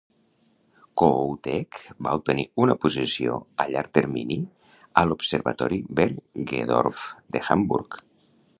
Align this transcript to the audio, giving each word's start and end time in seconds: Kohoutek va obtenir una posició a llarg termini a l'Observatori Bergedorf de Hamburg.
Kohoutek 1.01 1.77
va 2.07 2.13
obtenir 2.21 2.45
una 2.65 2.75
posició 2.85 3.37
a 3.65 3.67
llarg 3.75 3.93
termini 3.99 4.39
a 5.03 5.07
l'Observatori 5.11 5.79
Bergedorf 6.01 7.05
de 7.37 7.43
Hamburg. 7.51 7.99